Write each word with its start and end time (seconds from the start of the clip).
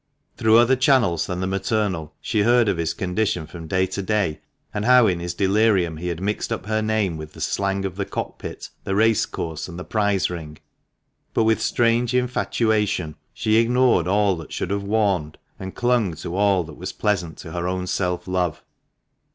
Through 0.35 0.57
other 0.57 0.75
channels 0.75 1.27
than 1.27 1.41
the 1.41 1.45
maternal 1.45 2.15
she 2.21 2.41
heard 2.41 2.67
of 2.67 2.77
his 2.77 2.91
condition 2.91 3.45
from 3.45 3.67
day 3.67 3.85
to 3.85 4.01
day, 4.01 4.41
and 4.73 4.83
how 4.83 5.05
in 5.05 5.19
his 5.19 5.35
delirium 5.35 5.97
he 5.97 6.07
had 6.07 6.19
mixed 6.19 6.51
up 6.51 6.65
her 6.65 6.81
name 6.81 7.17
with 7.17 7.33
the 7.33 7.39
slang 7.39 7.85
of 7.85 7.97
the 7.97 8.05
cock 8.05 8.39
pit, 8.39 8.71
the 8.83 8.95
race 8.95 9.27
course, 9.27 9.67
and 9.67 9.77
the 9.77 9.83
prize 9.83 10.27
ring; 10.27 10.57
but 11.35 11.43
with 11.43 11.61
strange 11.61 12.15
infatuation 12.15 13.13
she 13.31 13.57
ignored 13.57 14.07
all 14.07 14.35
that 14.37 14.51
should 14.51 14.71
have 14.71 14.81
warned, 14.81 15.37
and 15.59 15.75
clung 15.75 16.15
to 16.15 16.35
all 16.35 16.63
that 16.63 16.77
was 16.77 16.91
pleasant 16.93 17.37
to 17.37 17.51
her 17.51 17.67
own 17.67 17.85
self 17.85 18.27
love. 18.27 18.63